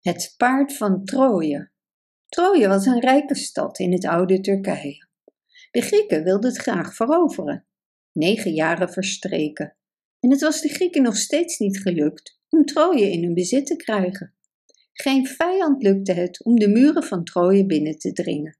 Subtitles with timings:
[0.00, 1.70] Het paard van Troje.
[2.28, 5.08] Troje was een rijke stad in het oude Turkije.
[5.70, 7.66] De Grieken wilden het graag veroveren.
[8.12, 9.76] Negen jaren verstreken.
[10.20, 13.76] En het was de Grieken nog steeds niet gelukt om Troje in hun bezit te
[13.76, 14.34] krijgen.
[14.92, 18.58] Geen vijand lukte het om de muren van Troje binnen te dringen.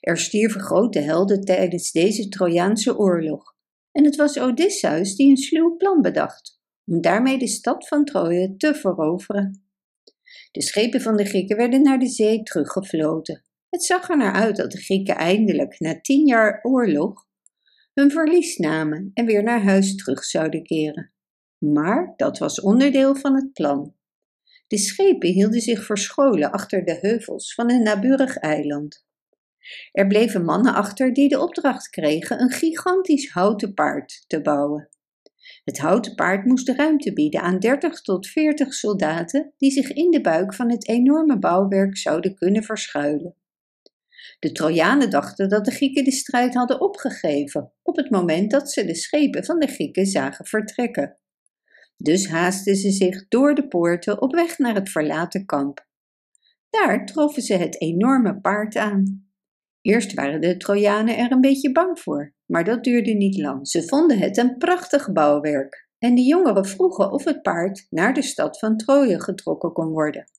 [0.00, 3.56] Er stierven grote helden tijdens deze Trojaanse oorlog.
[3.92, 8.56] En het was Odysseus die een sluw plan bedacht om daarmee de stad van Troje
[8.56, 9.67] te veroveren.
[10.50, 13.44] De schepen van de Grieken werden naar de zee teruggefloten.
[13.68, 17.26] Het zag er naar uit dat de Grieken eindelijk, na tien jaar oorlog,
[17.94, 21.12] hun verlies namen en weer naar huis terug zouden keren.
[21.58, 23.94] Maar dat was onderdeel van het plan.
[24.66, 29.06] De schepen hielden zich verscholen achter de heuvels van een naburig eiland.
[29.92, 34.88] Er bleven mannen achter die de opdracht kregen een gigantisch houten paard te bouwen.
[35.64, 40.10] Het houten paard moest de ruimte bieden aan 30 tot 40 soldaten die zich in
[40.10, 43.34] de buik van het enorme bouwwerk zouden kunnen verschuilen.
[44.38, 48.84] De Trojanen dachten dat de Grieken de strijd hadden opgegeven op het moment dat ze
[48.84, 51.18] de schepen van de Grieken zagen vertrekken.
[51.96, 55.86] Dus haasten ze zich door de poorten op weg naar het verlaten kamp.
[56.70, 59.27] Daar troffen ze het enorme paard aan.
[59.82, 63.68] Eerst waren de Trojanen er een beetje bang voor, maar dat duurde niet lang.
[63.68, 68.22] Ze vonden het een prachtig bouwwerk en de jongeren vroegen of het paard naar de
[68.22, 70.30] stad van Troje getrokken kon worden.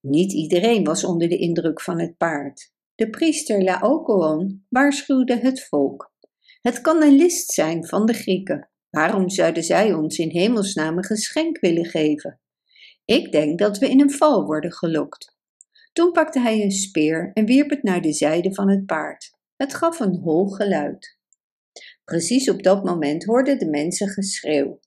[0.00, 2.72] Niet iedereen was onder de indruk van het paard.
[2.94, 6.12] De priester Laokoon waarschuwde het volk.
[6.60, 8.70] Het kan een list zijn van de Grieken.
[8.90, 12.40] Waarom zouden zij ons in hemelsnaam een geschenk willen geven?
[13.04, 15.37] Ik denk dat we in een val worden gelokt.
[15.98, 19.30] Toen pakte hij een speer en wierp het naar de zijde van het paard.
[19.56, 21.18] Het gaf een hol geluid.
[22.04, 24.80] Precies op dat moment hoorden de mensen geschreeuw.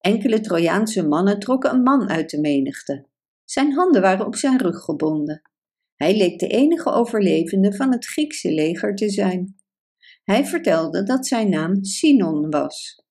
[0.00, 3.06] Enkele Trojaanse mannen trokken een man uit de menigte.
[3.44, 5.42] Zijn handen waren op zijn rug gebonden.
[5.94, 9.56] Hij leek de enige overlevende van het Griekse leger te zijn.
[10.24, 13.04] Hij vertelde dat zijn naam Sinon was.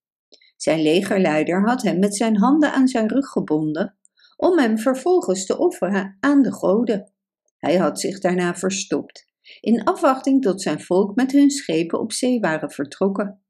[0.56, 3.98] Zijn legerleider had hem met zijn handen aan zijn rug gebonden
[4.38, 7.14] om hem vervolgens te offeren aan de goden.
[7.59, 9.28] Hij had zich daarna verstopt,
[9.59, 13.44] in afwachting tot zijn volk met hun schepen op zee waren vertrokken.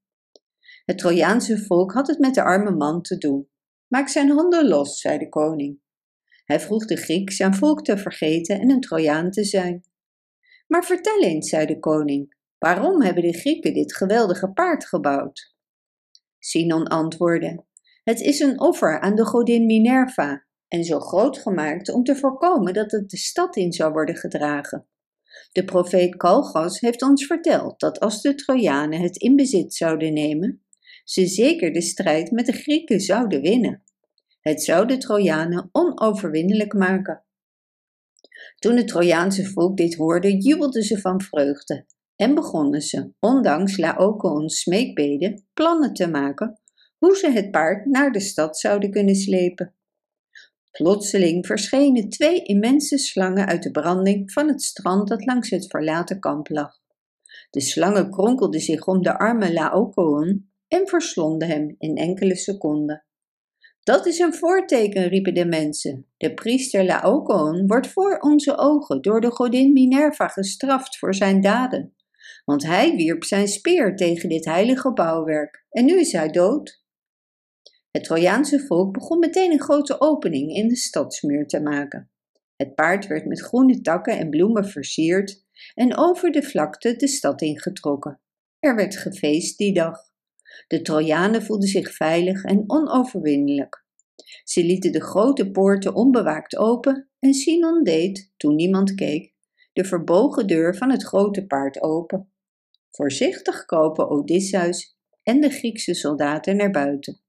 [0.86, 3.50] Het Trojaanse volk had het met de arme man te doen.
[3.88, 5.80] Maak zijn handen los, zei de koning.
[6.46, 9.84] Hij vroeg de Griek zijn volk te vergeten en een Trojaan te zijn.
[10.68, 15.56] Maar vertel eens, zei de koning, waarom hebben de Grieken dit geweldige paard gebouwd?
[16.40, 17.66] Sinon antwoordde:
[18.04, 22.74] Het is een offer aan de godin Minerva, en zo groot gemaakt om te voorkomen
[22.74, 24.88] dat het de stad in zou worden gedragen.
[25.52, 30.64] De profeet Kalgas heeft ons verteld dat als de Trojanen het in bezit zouden nemen,
[31.04, 33.84] ze zeker de strijd met de Grieken zouden winnen.
[34.42, 37.24] Het zou de Trojanen onoverwinnelijk maken.
[38.60, 41.86] Toen het Trojaanse volk dit hoorde, jubelden ze van vreugde
[42.16, 46.60] en begonnen ze, ondanks Laocoons smeekbeden, plannen te maken
[46.98, 49.74] hoe ze het paard naar de stad zouden kunnen slepen.
[50.72, 56.20] Plotseling verschenen twee immense slangen uit de branding van het strand dat langs het verlaten
[56.20, 56.74] kamp lag.
[57.50, 63.04] De slangen kronkelden zich om de arme Laocoon en verslonden hem in enkele seconden.
[63.84, 66.06] Dat is een voorteken, riepen de mensen.
[66.18, 71.94] De priester Laocoon wordt voor onze ogen door de godin Minerva gestraft voor zijn daden.
[72.46, 76.79] Want hij wierp zijn speer tegen dit heilige bouwwerk en nu is hij dood.
[77.92, 82.12] Het Trojaanse volk begon meteen een grote opening in de stadsmuur te maken.
[82.56, 87.42] Het paard werd met groene takken en bloemen versierd en over de vlakte de stad
[87.42, 88.22] ingetrokken.
[88.60, 90.00] Er werd gefeest die dag.
[90.68, 93.86] De Trojanen voelden zich veilig en onoverwinnelijk.
[94.44, 99.34] Ze lieten de grote poorten onbewaakt open en Sinon deed, toen niemand keek,
[99.74, 102.32] de verbogen deur van het grote paard open.
[102.92, 107.22] Voorzichtig kropen Odysseus en de Griekse soldaten naar buiten.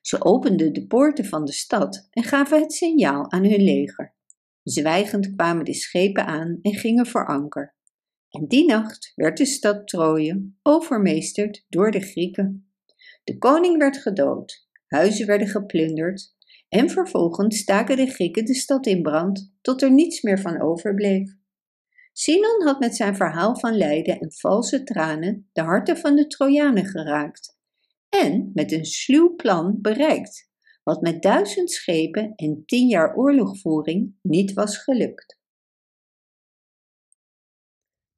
[0.00, 4.14] Ze openden de poorten van de stad en gaven het signaal aan hun leger.
[4.62, 7.74] Zwijgend kwamen de schepen aan en gingen voor anker.
[8.30, 12.72] En die nacht werd de stad Troje overmeesterd door de Grieken.
[13.24, 16.34] De koning werd gedood, huizen werden geplunderd
[16.68, 21.32] en vervolgens staken de Grieken de stad in brand tot er niets meer van overbleef.
[22.12, 26.86] Sinon had met zijn verhaal van lijden en valse tranen de harten van de Trojanen
[26.86, 27.53] geraakt
[28.22, 30.50] en met een sluw plan bereikt,
[30.82, 35.38] wat met duizend schepen en tien jaar oorlogvoering niet was gelukt.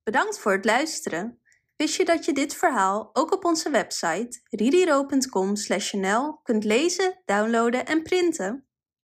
[0.03, 1.41] Bedankt voor het luisteren.
[1.77, 8.03] Wist je dat je dit verhaal ook op onze website ririro.com/nl kunt lezen, downloaden en
[8.03, 8.66] printen?